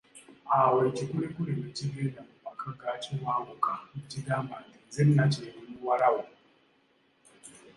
[0.57, 6.23] Awo ekikulekule ne kigenda mu maka ga Kiwankuka ne kigamba nti, nze Nakintu muwala wo.